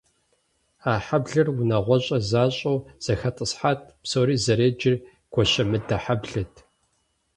[0.91, 4.95] А хьэблэр унагъуэщӏэ защӏэу зэхэтӏысхьат, псори зэреджэр
[5.33, 6.53] гуащэмыдэ хьэблэт.